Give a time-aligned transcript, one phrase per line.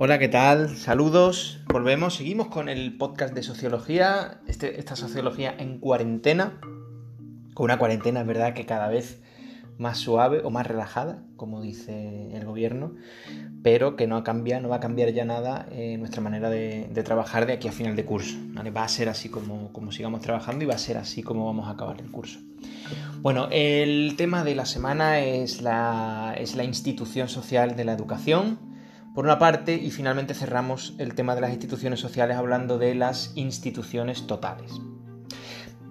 [0.00, 0.76] Hola, ¿qué tal?
[0.76, 1.60] Saludos.
[1.66, 6.60] Volvemos, seguimos con el podcast de sociología, este, esta sociología en cuarentena,
[7.52, 9.20] con una cuarentena, es verdad, que cada vez
[9.78, 12.94] más suave o más relajada, como dice el gobierno,
[13.62, 17.46] pero que no cambia, no va a cambiar ya nada eh, nuestra manera de, trabajar
[17.46, 18.36] de aquí a final de curso.
[18.76, 21.68] Va a ser así como, como sigamos trabajando y va a ser así como vamos
[21.68, 22.40] a acabar el curso.
[23.20, 28.68] Bueno, el tema de la semana es la, es la institución social de la educación
[29.18, 33.32] por una parte, y finalmente cerramos el tema de las instituciones sociales hablando de las
[33.34, 34.70] instituciones totales.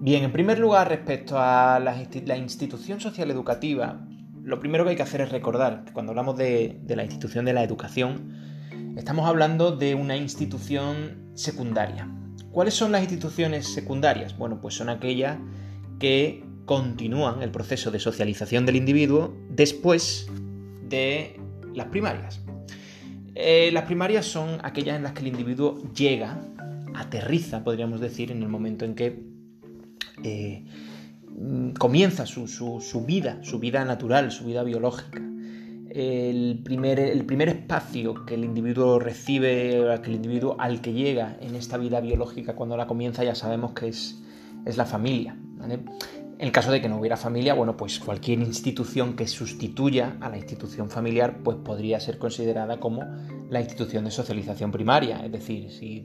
[0.00, 4.06] Bien, en primer lugar, respecto a la, institución social educativa,
[4.44, 7.52] lo primero que hay que hacer es recordar que cuando hablamos de, la institución de
[7.52, 8.32] la educación,
[8.96, 12.08] estamos hablando de una institución secundaria.
[12.52, 14.38] ¿Cuáles son las instituciones secundarias?
[14.38, 15.36] Bueno, pues son aquellas
[15.98, 20.30] que continúan el proceso de socialización del individuo después
[20.88, 21.40] de
[21.74, 22.40] las primarias.
[23.34, 26.40] Eh, las primarias son aquellas en las que el individuo llega,
[26.94, 29.37] aterriza, podríamos decir, en el momento en que
[30.24, 30.64] eh,
[31.78, 32.46] comienza su,
[33.06, 35.22] vida, su vida natural, su vida biológica.
[35.90, 41.36] El primer, el primer espacio que el individuo recibe, que el individuo al que llega
[41.40, 44.22] en esta vida biológica cuando la comienza, ya sabemos que es,
[44.66, 45.36] es la familia.
[46.38, 50.36] En caso de que no hubiera familia, bueno, pues cualquier institución que sustituya a la
[50.36, 53.02] institución familiar, pues podría ser considerada como
[53.50, 55.24] la institución de socialización primaria.
[55.24, 56.04] Es decir, si,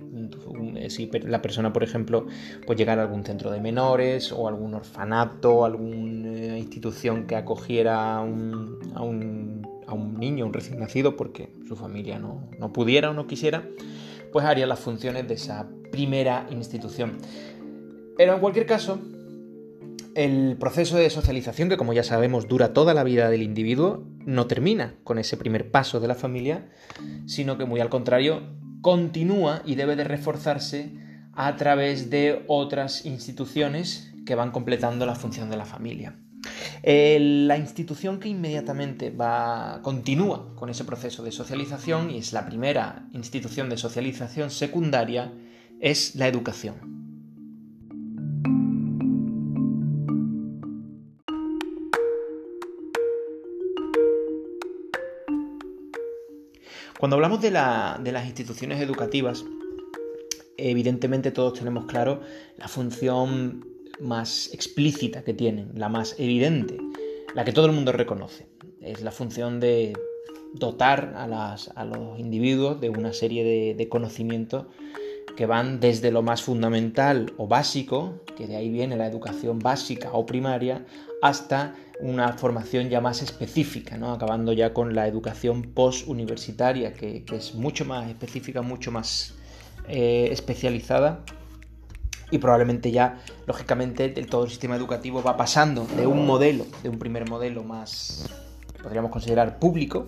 [1.24, 2.26] la persona, por ejemplo,
[2.66, 8.22] pues llegara a algún centro de menores o algún orfanato, alguna institución que acogiera a
[8.22, 9.02] un, a
[9.94, 13.68] un, niño, un recién nacido, porque su familia no pudiera o no quisiera,
[14.32, 17.14] pues haría las funciones de esa primera institución.
[18.18, 19.00] Pero en cualquier caso,
[20.16, 24.48] el proceso de socialización, que como ya sabemos dura toda la vida del individuo, no
[24.48, 26.70] termina con ese primer paso de la familia,
[27.26, 28.44] sino que muy al contrario,
[28.82, 30.92] continúa y debe de reforzarse
[31.34, 36.20] a través de otras instituciones que van completando la función de la familia.
[36.84, 43.08] la institución que inmediatamente va, continúa con ese proceso de socialización y es la primera
[43.14, 45.32] institución de socialización secundaria
[45.80, 47.03] es la educación.
[57.00, 59.44] Cuando hablamos de, las instituciones educativas,
[60.58, 62.22] evidentemente todos tenemos claro
[62.58, 63.66] la función
[64.00, 66.78] más explícita que tienen, la más evidente,
[67.36, 68.48] la que todo el mundo reconoce.
[68.82, 69.94] Es la función de
[70.54, 74.66] dotar a, los individuos de una serie de, conocimientos
[75.36, 80.12] que van desde lo más fundamental o básico, que de ahí viene la educación básica
[80.14, 80.86] o primaria,
[81.22, 84.14] hasta una formación ya más específica, ¿no?
[84.14, 89.36] acabando ya con la educación post-universitaria, que, es mucho más específica, mucho más
[89.88, 91.24] eh, especializada
[92.32, 96.98] y probablemente ya, lógicamente, todo el sistema educativo va pasando de un modelo, de un
[96.98, 98.28] primer modelo más,
[98.82, 100.08] podríamos considerar público,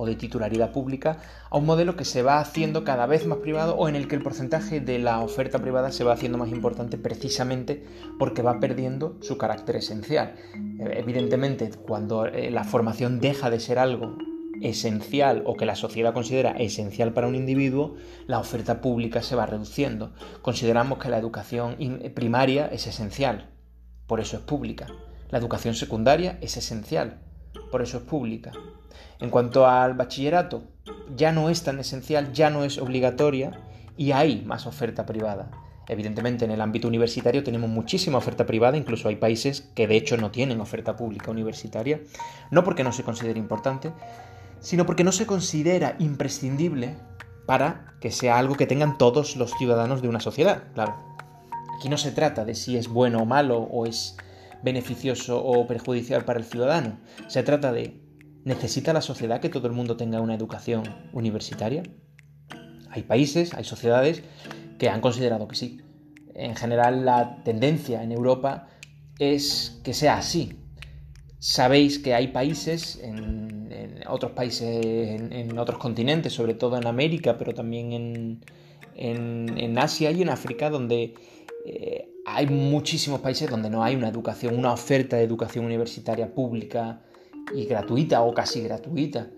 [0.00, 1.18] o de titularidad pública
[1.50, 4.16] a un modelo que se va haciendo cada vez más privado o en el que
[4.16, 7.84] el porcentaje de la oferta privada se va haciendo más importante precisamente
[8.18, 10.36] porque va perdiendo su carácter esencial.
[10.54, 14.16] Eh, evidentemente, cuando eh, la formación deja de ser algo
[14.62, 17.96] esencial o que la sociedad considera esencial para un individuo,
[18.26, 20.14] la oferta pública se va reduciendo.
[20.40, 21.76] Consideramos que la educación
[22.14, 23.50] primaria es esencial,
[24.06, 24.86] por eso es pública.
[25.28, 27.20] La educación secundaria es esencial,
[27.70, 28.52] por eso es pública.
[29.18, 30.62] En cuanto al bachillerato,
[31.14, 33.60] ya no es tan esencial, ya no es obligatoria
[33.96, 35.50] y hay más oferta privada.
[35.88, 40.16] Evidentemente en el ámbito universitario tenemos muchísima oferta privada, incluso hay países que de hecho
[40.16, 42.00] no tienen oferta pública universitaria,
[42.50, 43.92] no porque no se considere importante,
[44.60, 46.96] sino porque no se considera imprescindible
[47.44, 50.62] para que sea algo que tengan todos los ciudadanos de una sociedad.
[50.74, 50.94] Claro,
[51.76, 54.16] aquí no se trata de si es bueno o malo o es
[54.62, 57.00] beneficioso o perjudicial para el ciudadano.
[57.28, 58.00] Se trata de,
[58.44, 60.82] ¿necesita la sociedad que todo el mundo tenga una educación
[61.12, 61.82] universitaria?
[62.90, 64.22] Hay países, hay sociedades
[64.78, 65.80] que han considerado que sí.
[66.34, 68.68] En general la tendencia en Europa
[69.18, 70.58] es que sea así.
[71.38, 73.70] Sabéis que hay países, en,
[74.08, 78.44] otros países, en, otros continentes, sobre todo en América, pero también en,
[78.94, 81.14] en Asia y en África, donde
[81.64, 87.02] eh, hay muchísimos países donde no hay una educación, una oferta de educación universitaria pública
[87.54, 89.30] y gratuita o casi gratuita.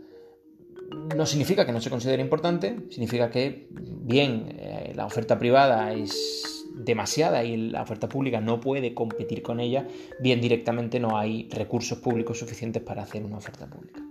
[1.17, 6.67] No significa que no se considere importante, significa que, bien, eh, la oferta privada es
[6.75, 9.87] demasiada y la oferta pública no puede competir con ella,
[10.21, 14.03] bien directamente no hay recursos públicos suficientes para hacer una oferta pública.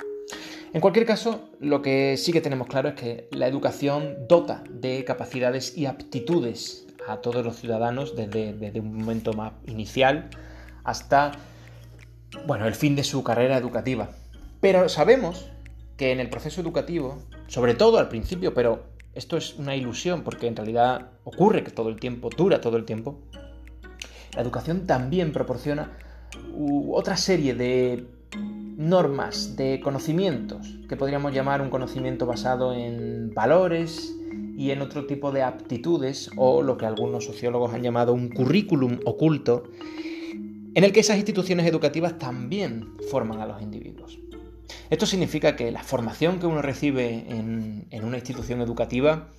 [0.73, 5.03] En cualquier caso, lo que sí que tenemos claro es que la educación dota de
[5.03, 10.29] capacidades y aptitudes a todos los ciudadanos desde, desde un momento más inicial
[10.83, 11.33] hasta
[12.45, 14.09] bueno, el fin de su carrera educativa.
[14.59, 15.49] Pero sabemos
[15.97, 20.47] que en el proceso educativo, sobre todo al principio, pero esto es una ilusión porque
[20.47, 23.19] en realidad ocurre que todo el tiempo, dura todo el tiempo,
[24.33, 25.91] la educación también proporciona
[26.91, 28.07] otra serie de
[28.77, 34.15] normas, de conocimientos, que podríamos llamar un conocimiento basado en valores
[34.57, 38.99] y en otro tipo de aptitudes, o lo que algunos sociólogos han llamado un currículum
[39.05, 39.63] oculto,
[40.73, 44.19] en el que esas instituciones educativas también forman a los individuos.
[44.89, 49.29] Esto significa que la formación que uno recibe en, una institución educativa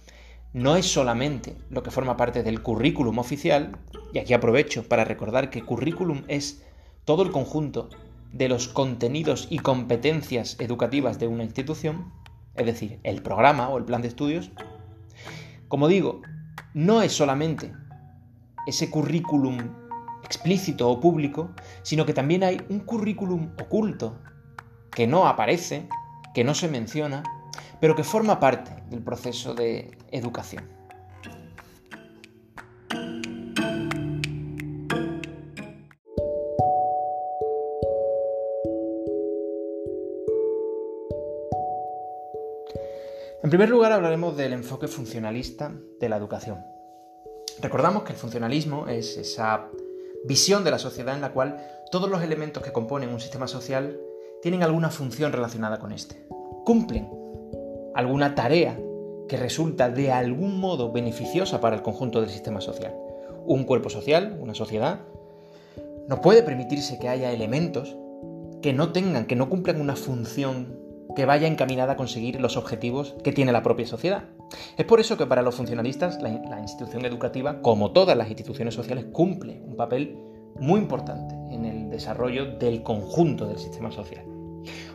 [0.53, 3.79] no es solamente lo que forma parte del currículum oficial,
[4.13, 6.63] y aquí aprovecho para recordar que currículum es
[7.05, 7.89] todo el conjunto
[8.33, 12.13] de los contenidos y competencias educativas de una institución,
[12.55, 14.51] es decir, el programa o el plan de estudios,
[15.73, 16.21] como digo,
[16.75, 17.73] no es solamente
[18.67, 19.57] ese currículum
[20.23, 24.19] explícito o público, sino que también hay un currículum oculto
[24.91, 25.89] que no aparece,
[26.35, 27.23] que no se menciona,
[27.81, 30.69] pero que forma parte del proceso de educación.
[43.43, 46.59] En primer lugar hablaremos del enfoque funcionalista de la educación.
[47.61, 49.69] Recordamos que el funcionalismo es esa
[50.25, 51.61] visión de la sociedad en la cual
[51.91, 53.99] todos los elementos que componen un sistema social
[54.43, 56.25] tienen alguna función relacionada con este.
[56.65, 57.11] Cumplen
[57.97, 58.79] alguna tarea
[59.29, 62.95] que resulta de algún modo beneficiosa para el conjunto del sistema social.
[63.45, 65.01] Un cuerpo social, una sociedad,
[66.07, 67.97] no puede permitirse que haya elementos
[68.63, 70.82] que no tengan, que no cumplan una función
[71.15, 74.25] que vaya encaminada a conseguir los objetivos que tiene la propia sociedad.
[74.77, 79.07] Es por eso que para los funcionalistas la, institución educativa, como todas las instituciones sociales,
[79.13, 80.19] cumple un papel
[80.59, 84.25] muy importante en el desarrollo del conjunto del sistema social.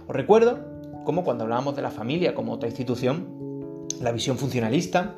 [0.08, 0.60] Os recuerdo
[1.04, 5.16] cómo cuando hablábamos de la familia como otra institución, la visión funcionalista,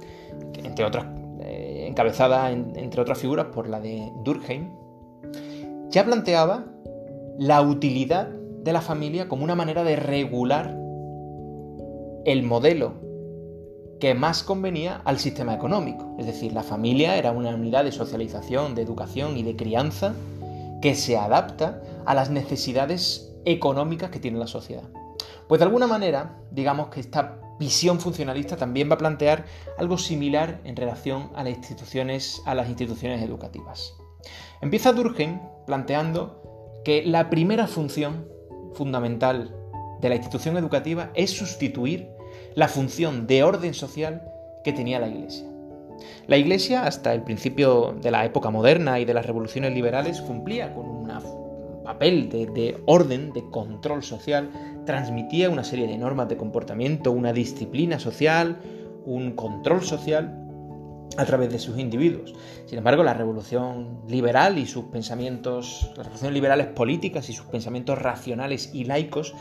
[0.64, 1.06] entre otras,
[1.42, 4.70] eh, encabezada entre otras figuras por la de Durkheim,
[5.90, 6.66] ya planteaba
[7.38, 10.79] la utilidad de la familia como una manera de regular
[12.32, 12.94] el modelo
[14.00, 16.16] que más convenía al sistema económico.
[16.20, 20.14] Es decir, la familia era una unidad de socialización, de educación y de crianza
[20.80, 24.84] que se adapta a las necesidades económicas que tiene la sociedad.
[25.48, 29.46] Pues de alguna manera, digamos que esta visión funcionalista también va a plantear
[29.80, 33.96] algo similar en relación a las instituciones, educativas.
[34.62, 36.44] Empieza Durkheim planteando
[36.86, 38.28] que la primera función
[38.76, 39.56] fundamental
[40.00, 42.19] de la institución educativa es sustituir
[42.56, 44.22] la función de orden social
[44.64, 45.46] que tenía la Iglesia.
[46.28, 50.74] La Iglesia, hasta el principio de la época moderna y de las revoluciones liberales, cumplía
[50.74, 51.00] con un
[51.84, 54.50] papel de, de, orden, de control social,
[54.86, 58.60] transmitía una serie de normas de comportamiento, una disciplina social,
[59.06, 60.46] un control social
[61.18, 62.34] a través de sus individuos.
[62.66, 68.00] Sin embargo, la revolución liberal y sus pensamientos, las revoluciones liberales políticas y sus pensamientos
[68.00, 69.34] racionales y laicos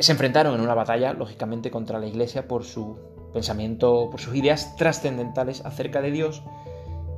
[0.00, 2.98] se enfrentaron en una batalla, lógicamente, contra la Iglesia por su
[3.32, 6.42] pensamiento, por sus ideas trascendentales acerca de Dios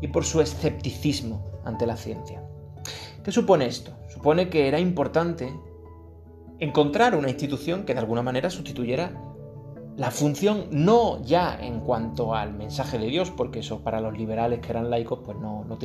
[0.01, 2.43] y por su escepticismo ante la ciencia.
[3.23, 3.93] ¿Qué supone esto?
[4.09, 5.53] Supone que era importante
[6.59, 9.13] encontrar una institución que de alguna manera sustituyera
[9.97, 14.61] la función no ya en cuanto al mensaje de Dios, porque eso para los liberales
[14.61, 15.79] que eran laicos pues no, no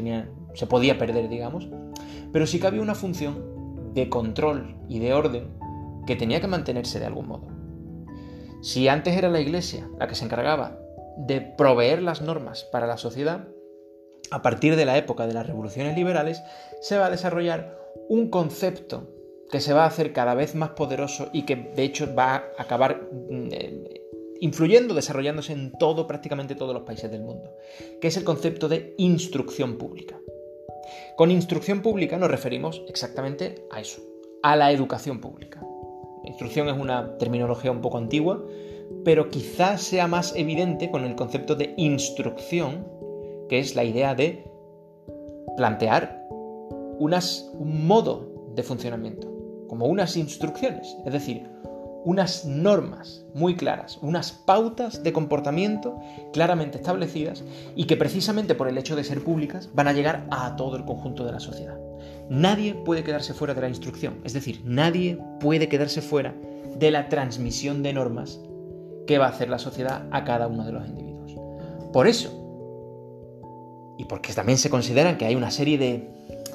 [0.56, 1.68] se podía perder, digamos,
[2.32, 5.60] pero sí que había una función de control y de orden
[6.10, 7.46] que tenía que mantenerse de algún modo.
[8.64, 10.80] Si antes era la Iglesia la que se encargaba
[11.18, 13.48] de proveer las normas para la sociedad,
[14.32, 16.42] a partir de la época de las revoluciones liberales
[16.82, 17.78] se va a desarrollar
[18.10, 19.08] un concepto
[19.52, 22.44] que se va a hacer cada vez más poderoso y que de hecho va a
[22.58, 24.02] acabar mm, eh,
[24.40, 27.54] influyendo, desarrollándose en todo, prácticamente todos los países del mundo,
[28.02, 30.20] que es el concepto de instrucción pública.
[31.16, 34.02] Con instrucción pública nos referimos exactamente a eso,
[34.42, 35.62] a la educación pública.
[36.24, 38.44] Instrucción es una terminología un poco antigua,
[39.04, 42.88] pero quizás sea más evidente con el concepto de instrucción,
[43.48, 44.50] que es la idea de
[45.58, 46.28] plantear
[47.00, 49.32] un modo de funcionamiento,
[49.68, 51.50] como unas instrucciones, es decir,
[52.04, 56.00] unas normas muy claras, unas pautas de comportamiento
[56.34, 57.44] claramente establecidas
[57.76, 60.86] y que precisamente por el hecho de ser públicas van a llegar a todo el
[60.86, 61.78] conjunto de la sociedad.
[62.30, 66.36] Nadie puede quedarse fuera de la instrucción, es decir, nadie puede quedarse fuera
[66.78, 68.40] de la transmisión de normas
[69.08, 71.34] que va a hacer la sociedad a cada uno de los individuos.
[71.92, 72.30] Por eso,
[73.98, 76.08] y porque también se consideran que hay una serie de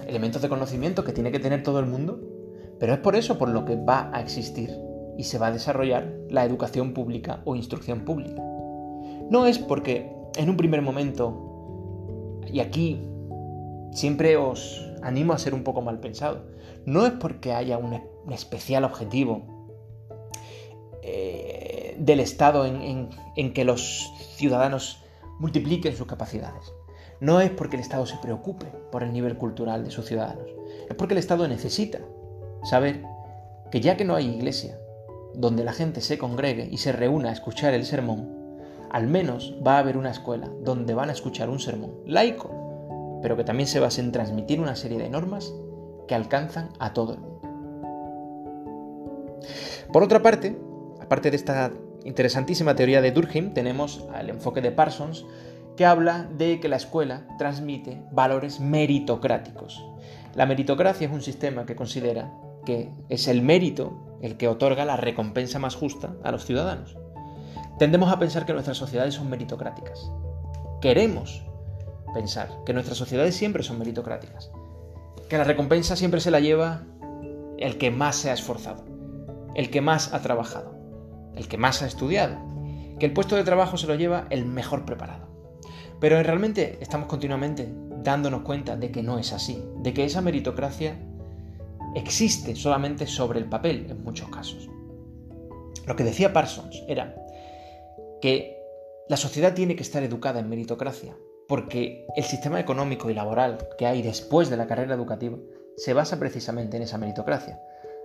[0.07, 2.21] elementos de conocimiento que tiene que tener todo el mundo,
[2.79, 4.71] pero es por eso por lo que va a existir
[5.19, 8.41] y se va a desarrollar la educación pública o instrucción pública.
[9.29, 13.01] No es porque en un primer momento, y aquí
[13.93, 16.47] siempre os animo a ser un poco mal pensado,
[16.87, 18.01] no es porque haya un,
[18.33, 19.43] especial objetivo
[21.03, 25.05] eh, del Estado en, en que los ciudadanos
[25.39, 26.73] multipliquen sus capacidades.
[27.21, 30.47] No es porque el Estado se preocupe por el nivel cultural de sus ciudadanos,
[30.89, 32.01] es porque el Estado necesita
[32.65, 33.05] saber
[33.71, 34.79] que ya que no hay iglesia,
[35.35, 38.31] donde la gente se congregue y se reúna a escuchar el sermón,
[38.91, 42.64] al menos va a haber una escuela donde van a escuchar un sermón laico,
[43.25, 45.51] pero que también se base en transmitir una serie de normas
[46.07, 47.41] que alcanzan a todo el mundo.
[49.91, 50.59] Por otra parte,
[51.01, 51.73] aparte de esta
[52.05, 55.25] interesantísima teoría de Durkheim, tenemos el enfoque de Parsons,
[55.75, 59.83] que habla de que la escuela transmite valores meritocráticos.
[60.35, 62.31] La meritocracia es un sistema que considera
[62.67, 66.99] que es el mérito el que otorga la recompensa más justa a los ciudadanos.
[67.79, 70.11] Tendemos a pensar que nuestras sociedades son meritocráticas.
[70.83, 71.43] Queremos
[72.15, 74.51] pensar que nuestras sociedades siempre son meritocráticas.
[75.29, 76.85] Que la recompensa siempre se la lleva
[77.59, 78.85] el que más se ha esforzado,
[79.55, 80.75] el que más ha trabajado,
[81.35, 82.39] el que más ha estudiado.
[82.99, 85.29] Que el puesto de trabajo se lo lleva el mejor preparado.
[86.01, 87.69] Pero realmente estamos continuamente
[88.03, 90.97] dándonos cuenta de que no es así, de que esa meritocracia
[91.95, 94.69] existe solamente sobre el papel en muchos casos.
[95.87, 97.15] Lo que decía Parsons era
[98.21, 98.59] que
[99.09, 101.17] la sociedad tiene que estar educada en meritocracia,
[101.49, 105.39] porque el sistema económico y laboral que hay después de la carrera educativa
[105.77, 107.61] se basa precisamente en esa meritocracia,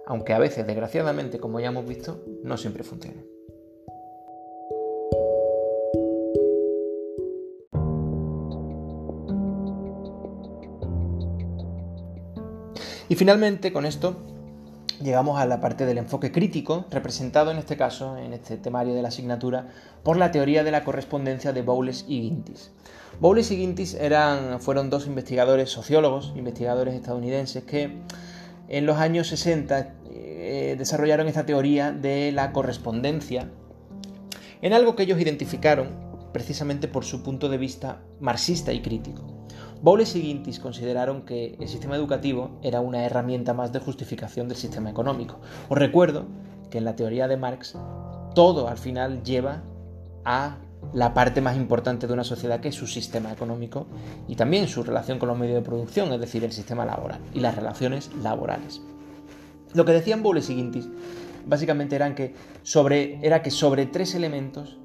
[0.06, 3.24] aunque a veces, desgraciadamente, como ya hemos visto, no siempre funciona.
[13.08, 14.16] Y finalmente, con esto,
[15.02, 19.02] llegamos a la parte del enfoque crítico, representado en este caso, en este temario de
[19.02, 19.68] la asignatura,
[20.04, 22.72] por la teoría de la correspondencia de Bowles y Gintis.
[23.20, 27.98] Bowles y Gintis eran, fueron dos investigadores sociólogos, investigadores estadounidenses, que
[28.68, 33.50] en los años 60 eh, desarrollaron esta teoría de la correspondencia
[34.62, 39.39] en algo que ellos identificaron precisamente por su punto de vista marxista y crítico.
[39.82, 44.58] Bowles y Gintis consideraron que el sistema educativo era una herramienta más de justificación del
[44.58, 45.40] sistema económico.
[45.70, 46.26] Os recuerdo
[46.70, 47.78] que en la teoría de Marx
[48.36, 49.64] todo al final lleva
[50.26, 50.58] a
[50.94, 53.88] la parte más importante de una sociedad que es su sistema económico
[54.28, 57.40] y también su relación con los medios de producción, es decir, el sistema laboral y
[57.40, 58.82] las relaciones laborales.
[59.74, 60.90] Lo que decían Bowles y Gintis
[61.46, 62.34] básicamente eran que
[62.64, 64.78] sobre, era que sobre tres elementos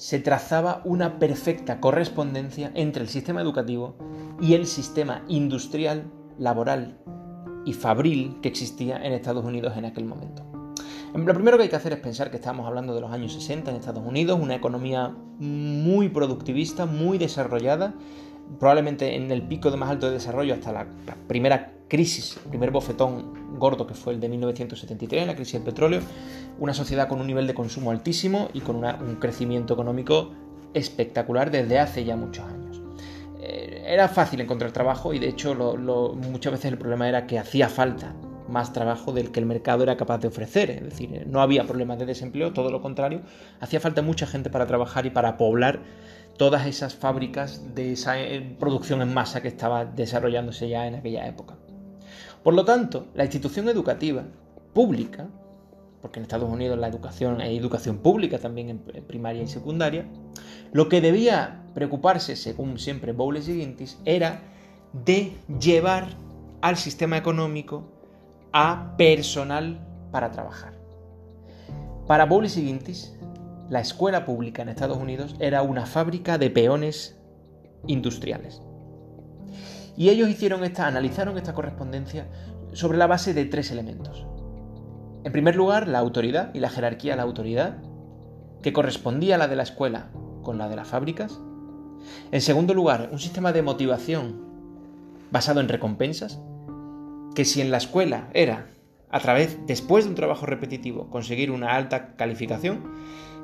[0.00, 3.96] se trazaba una perfecta correspondencia entre el sistema educativo
[4.40, 6.96] y el sistema industrial, laboral
[7.66, 10.42] y fabril que existía en Estados Unidos en aquel momento.
[11.14, 13.70] Lo primero que hay que hacer es pensar que estamos hablando de los años 60
[13.70, 17.92] en Estados Unidos, una economía muy productivista, muy desarrollada,
[18.58, 20.86] probablemente en el pico de más alto de desarrollo hasta la,
[21.28, 26.00] primera crisis, el primer bofetón gordo que fue el de 1973, la crisis del petróleo,
[26.60, 30.30] una sociedad con un nivel de consumo altísimo y con un crecimiento económico
[30.74, 32.80] espectacular desde hace ya muchos años.
[33.40, 37.68] Eh, era fácil encontrar trabajo y de hecho muchas veces el problema era que hacía
[37.68, 38.14] falta
[38.48, 40.70] más trabajo del que el mercado era capaz de ofrecer.
[40.70, 43.22] Es decir, no había problemas de desempleo, todo lo contrario,
[43.60, 45.80] hacía falta mucha gente para trabajar y para poblar
[46.36, 51.26] todas esas fábricas de esa eh, producción en masa que estaba desarrollándose ya en aquella
[51.26, 51.56] época.
[52.42, 54.24] Por lo tanto, la institución educativa
[54.72, 55.28] pública,
[56.00, 60.06] porque en Estados Unidos la educación hay educación pública también en primaria y secundaria,
[60.72, 64.42] lo que debía preocuparse, según siempre Bowles y Gintis, era
[64.92, 66.08] de llevar
[66.62, 67.84] al sistema económico
[68.52, 70.74] a personal para trabajar.
[72.06, 73.14] Para Bowles y Gintis,
[73.68, 77.16] la escuela pública en Estados Unidos era una fábrica de peones
[77.86, 78.60] industriales.
[79.96, 82.26] Y ellos hicieron esta, analizaron esta correspondencia
[82.72, 84.26] sobre la base de tres elementos.
[85.22, 87.78] En primer lugar, la autoridad y la jerarquía de la autoridad,
[88.62, 90.10] que correspondía a la de la escuela
[90.42, 91.40] con la de las fábricas.
[92.32, 94.40] En segundo lugar, un sistema de motivación
[95.30, 96.40] basado en recompensas,
[97.34, 98.68] que si en la escuela era
[99.10, 102.84] a través, después de un trabajo repetitivo, conseguir una alta calificación.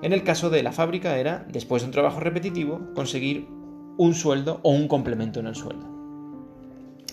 [0.03, 3.49] En el caso de la fábrica era, después de un trabajo repetitivo, conseguir
[3.99, 5.87] un sueldo o un complemento en el sueldo.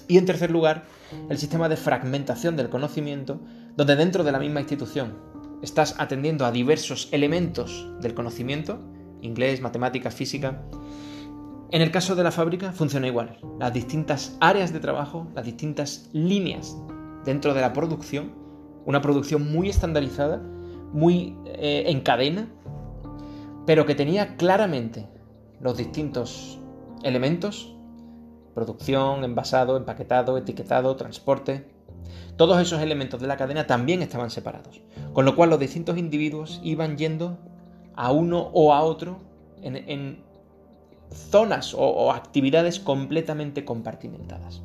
[0.07, 0.83] Y en tercer lugar,
[1.29, 3.39] el sistema de fragmentación del conocimiento,
[3.75, 5.17] donde dentro de la misma institución
[5.61, 8.79] estás atendiendo a diversos elementos del conocimiento,
[9.21, 10.61] inglés, matemáticas, física.
[11.71, 13.39] En el caso de la fábrica funciona igual.
[13.59, 16.77] Las distintas áreas de trabajo, las distintas líneas
[17.25, 18.33] dentro de la producción,
[18.85, 20.41] una producción muy estandarizada,
[20.91, 22.49] muy eh, en cadena,
[23.65, 25.07] pero que tenía claramente
[25.61, 26.59] los distintos
[27.03, 27.73] elementos,
[28.53, 31.72] producción, envasado, empaquetado, etiquetado, transporte,
[32.35, 34.81] todos esos elementos de la cadena también estaban separados,
[35.13, 37.37] con lo cual los distintos individuos iban yendo
[37.95, 39.19] a uno o a otro
[39.61, 40.23] en,
[41.11, 44.63] zonas o, actividades completamente compartimentadas.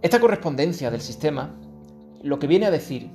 [0.00, 1.54] Esta correspondencia del sistema
[2.22, 3.10] lo que viene a decir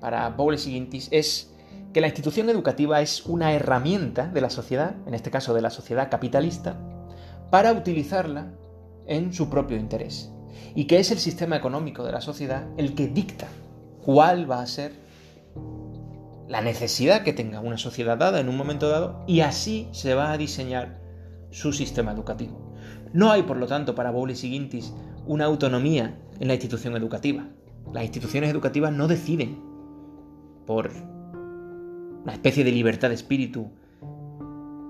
[0.00, 1.52] para Bowles y Gintis es
[1.92, 5.70] que la institución educativa es una herramienta de la sociedad, en este caso de la
[5.70, 6.78] sociedad capitalista,
[7.50, 8.46] para utilizarla
[9.06, 10.32] en su propio interés
[10.74, 13.48] y que es el sistema económico de la sociedad el que dicta
[14.04, 14.92] cuál va a ser
[16.48, 20.30] la necesidad que tenga una sociedad dada en un momento dado y así se va
[20.30, 21.00] a diseñar
[21.50, 22.74] su sistema educativo.
[23.12, 24.92] No hay, por lo tanto, para Bowles y Gintis
[25.26, 27.48] una autonomía en la institución educativa.
[27.92, 29.60] Las instituciones educativas no deciden
[30.66, 30.90] por
[32.22, 33.70] una especie de libertad de espíritu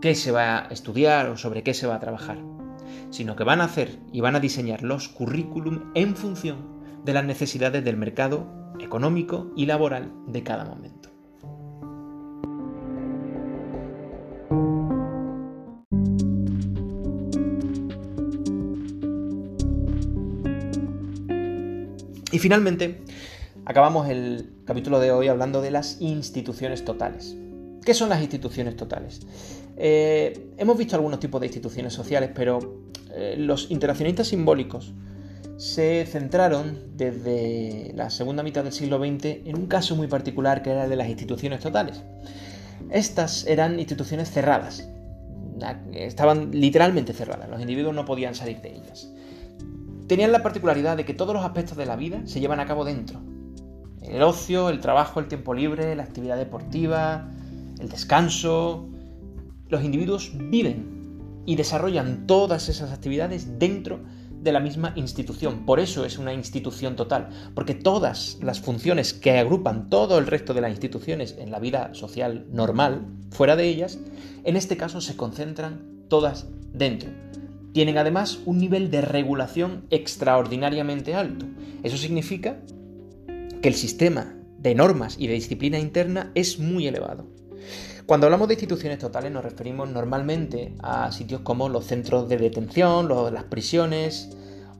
[0.00, 2.55] qué se va a estudiar o sobre qué se va a trabajar
[3.10, 7.24] sino que van a hacer y van a diseñar los currículum en función de las
[7.24, 11.10] necesidades del mercado económico y laboral de cada momento.
[22.32, 23.02] Y finalmente,
[23.64, 27.34] acabamos el capítulo de hoy hablando de las instituciones totales.
[27.86, 29.20] ¿Qué son las instituciones totales?
[29.76, 32.82] Eh, hemos visto algunos tipos de instituciones sociales, pero
[33.14, 34.92] eh, los interaccionistas simbólicos
[35.56, 40.70] se centraron desde la segunda mitad del siglo XX en un caso muy particular que
[40.70, 42.02] era el de las instituciones totales.
[42.90, 44.90] Estas eran instituciones cerradas,
[45.92, 49.12] estaban literalmente cerradas, los individuos no podían salir de ellas.
[50.08, 52.84] Tenían la particularidad de que todos los aspectos de la vida se llevan a cabo
[52.84, 53.20] dentro.
[54.02, 57.30] El ocio, el trabajo, el tiempo libre, la actividad deportiva,
[57.80, 58.88] el descanso.
[59.68, 64.00] Los individuos viven y desarrollan todas esas actividades dentro
[64.42, 65.66] de la misma institución.
[65.66, 70.54] Por eso es una institución total, porque todas las funciones que agrupan todo el resto
[70.54, 73.98] de las instituciones en la vida social normal, fuera de ellas,
[74.44, 77.10] en este caso se concentran todas dentro.
[77.72, 81.44] Tienen además un nivel de regulación extraordinariamente alto.
[81.82, 82.58] Eso significa
[83.60, 87.26] que el sistema de normas y de disciplina interna es muy elevado.
[88.06, 93.08] Cuando hablamos de instituciones totales nos referimos normalmente a sitios como los centros de detención,
[93.32, 94.30] las prisiones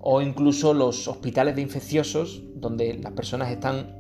[0.01, 3.97] o incluso los hospitales de infecciosos donde las personas están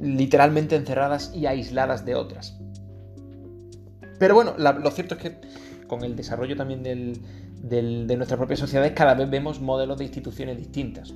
[0.00, 2.58] literalmente encerradas y aisladas de otras.
[4.18, 5.40] Pero bueno, lo cierto es que
[5.86, 11.12] con el desarrollo también de nuestras propias sociedades cada vez vemos modelos de instituciones distintas.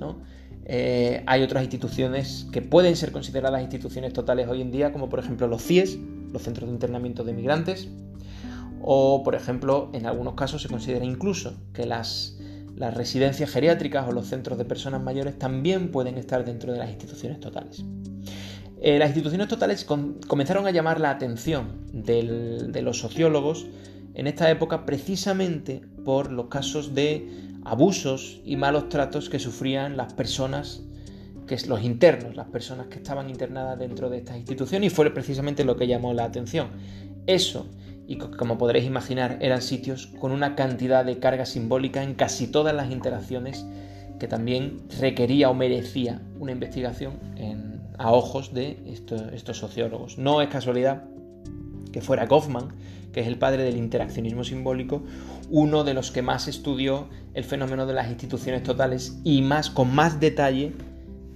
[0.65, 5.19] Eh, hay otras instituciones que pueden ser consideradas instituciones totales hoy en día, como por
[5.19, 5.97] ejemplo los CIES,
[6.31, 7.89] los centros de internamiento de migrantes,
[8.81, 12.37] o por ejemplo, en algunos casos se considera incluso que las,
[12.95, 17.39] residencias geriátricas o los centros de personas mayores también pueden estar dentro de las instituciones
[17.39, 17.85] totales.
[18.81, 23.67] Eh, las instituciones totales comenzaron a llamar la atención de los sociólogos
[24.13, 27.27] en esta época precisamente por los casos de
[27.63, 30.83] abusos y malos tratos que sufrían las personas
[31.47, 35.65] que los internos, las personas que estaban internadas dentro de estas instituciones, y fue precisamente
[35.65, 36.69] lo que llamó la atención.
[37.27, 37.67] Eso,
[38.07, 42.73] y como podréis imaginar, eran sitios con una cantidad de carga simbólica en casi todas
[42.73, 43.65] las interacciones
[44.17, 47.13] que también requería o merecía una investigación
[47.97, 48.77] a ojos de
[49.33, 50.17] estos sociólogos.
[50.17, 51.03] No es casualidad
[51.91, 52.69] que fuera Goffman,
[53.11, 55.03] que es el padre del interaccionismo simbólico,
[55.49, 59.93] uno de los que más estudió el fenómeno de las instituciones totales y más con
[59.93, 60.73] más detalle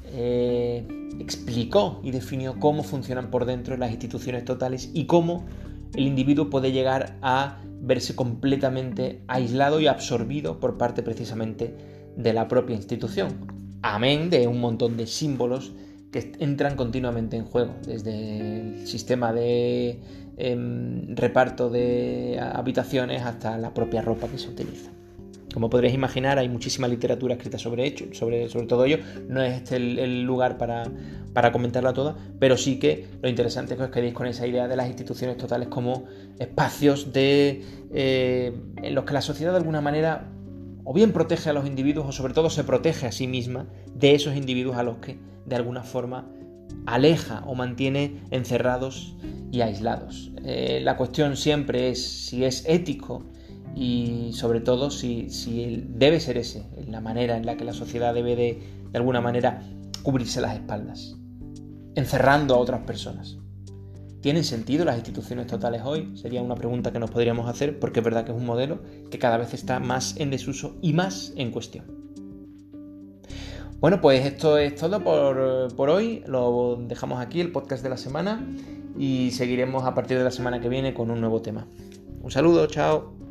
[0.05, 0.87] eh,
[1.19, 5.45] explicó y definió cómo funcionan por dentro las instituciones totales y cómo
[5.93, 11.75] el individuo puede llegar a verse completamente aislado y absorbido por parte precisamente
[12.17, 13.29] de la propia institución.
[13.81, 15.73] Amén de un montón de símbolos
[16.15, 19.99] que entran continuamente en juego, desde el sistema de
[20.37, 24.91] em, reparto de habitaciones hasta la propia ropa que se utiliza.
[25.53, 28.99] Como podréis imaginar, hay muchísima literatura escrita sobre, hecho, sobre, todo ello.
[29.27, 30.85] No es este el, lugar para,
[31.33, 34.69] para, comentarla toda, pero sí que lo interesante es que os quedéis con esa idea
[34.69, 36.05] de las instituciones totales como
[36.39, 37.61] espacios de,
[37.93, 40.29] eh, en los que la sociedad de alguna manera
[40.85, 44.15] o bien protege a los individuos o sobre todo se protege a sí misma de
[44.15, 46.31] esos individuos a los que de alguna forma
[46.85, 49.15] aleja o mantiene encerrados
[49.51, 50.31] y aislados.
[50.43, 53.23] Eh, la cuestión siempre es si es ético
[53.75, 55.27] y sobre todo si,
[55.89, 59.61] debe ser ese, la manera en la que la sociedad debe de, de alguna manera
[60.03, 61.15] cubrirse las espaldas,
[61.95, 63.37] encerrando a otras personas.
[64.21, 66.17] ¿Tienen sentido las instituciones totales hoy?
[66.17, 68.81] Sería una pregunta que nos podríamos hacer porque es verdad que es un modelo
[69.11, 72.04] que cada vez está más en desuso y más en cuestión.
[73.85, 76.23] Bueno, pues esto es todo por, por hoy.
[76.25, 78.43] Lo dejamos aquí, el podcast de la semana,
[78.97, 81.67] y seguiremos a partir de la semana que viene con un nuevo tema.
[82.23, 83.24] Un saludo, chao.